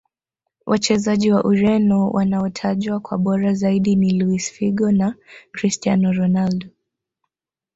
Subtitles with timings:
[0.65, 5.15] Wachezaji wa ureno wanaotajwa kuwa bora zaidi ni luis figo na
[5.51, 6.67] cristiano ronaldo